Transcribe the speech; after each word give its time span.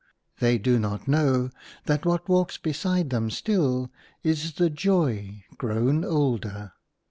They 0.39 0.57
do 0.57 0.79
not 0.79 1.07
know 1.07 1.51
that 1.85 2.07
what 2.07 2.27
walks 2.27 2.57
beside 2.57 3.11
them 3.11 3.29
still 3.29 3.91
is 4.23 4.53
the 4.53 4.71
Joy 4.71 5.43
grown 5.59 6.03
older. 6.03 6.73